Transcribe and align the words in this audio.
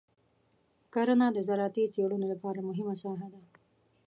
کرنه 0.93 1.27
د 1.33 1.37
زراعتي 1.47 1.83
څېړنو 1.93 2.25
لپاره 2.33 2.59
مهمه 2.69 2.95
ساحه 3.03 3.27
ده. 3.33 3.41